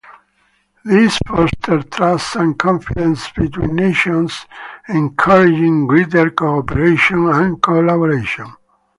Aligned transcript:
This 0.83 1.15
fosters 1.27 1.83
trust 1.91 2.35
and 2.35 2.57
confidence 2.57 3.29
between 3.33 3.75
nations, 3.75 4.47
encouraging 4.89 5.85
greater 5.85 6.31
cooperation 6.31 7.29
and 7.29 7.61
collaboration. 7.61 8.47